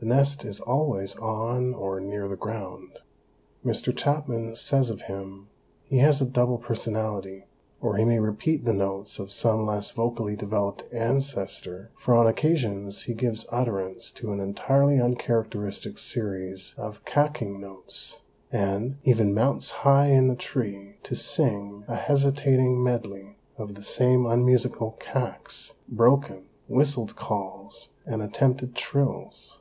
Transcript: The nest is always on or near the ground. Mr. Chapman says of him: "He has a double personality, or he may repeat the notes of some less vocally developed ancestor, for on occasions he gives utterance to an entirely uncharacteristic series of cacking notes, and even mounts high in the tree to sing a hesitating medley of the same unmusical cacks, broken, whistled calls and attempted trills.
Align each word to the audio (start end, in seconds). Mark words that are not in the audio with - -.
The 0.00 0.06
nest 0.06 0.44
is 0.44 0.60
always 0.60 1.16
on 1.16 1.74
or 1.74 1.98
near 1.98 2.28
the 2.28 2.36
ground. 2.36 3.00
Mr. 3.66 3.92
Chapman 3.92 4.54
says 4.54 4.90
of 4.90 5.00
him: 5.02 5.48
"He 5.82 5.98
has 5.98 6.20
a 6.20 6.24
double 6.24 6.56
personality, 6.58 7.46
or 7.80 7.96
he 7.96 8.04
may 8.04 8.20
repeat 8.20 8.64
the 8.64 8.72
notes 8.72 9.18
of 9.18 9.32
some 9.32 9.66
less 9.66 9.90
vocally 9.90 10.36
developed 10.36 10.84
ancestor, 10.92 11.90
for 11.96 12.14
on 12.14 12.28
occasions 12.28 13.02
he 13.02 13.12
gives 13.12 13.44
utterance 13.50 14.12
to 14.12 14.30
an 14.32 14.38
entirely 14.38 15.00
uncharacteristic 15.00 15.98
series 15.98 16.76
of 16.78 17.04
cacking 17.04 17.58
notes, 17.60 18.20
and 18.52 18.98
even 19.02 19.34
mounts 19.34 19.72
high 19.82 20.10
in 20.12 20.28
the 20.28 20.36
tree 20.36 20.94
to 21.02 21.16
sing 21.16 21.82
a 21.88 21.96
hesitating 21.96 22.80
medley 22.80 23.36
of 23.56 23.74
the 23.74 23.82
same 23.82 24.26
unmusical 24.26 24.92
cacks, 25.00 25.72
broken, 25.88 26.44
whistled 26.68 27.16
calls 27.16 27.88
and 28.06 28.22
attempted 28.22 28.76
trills. 28.76 29.58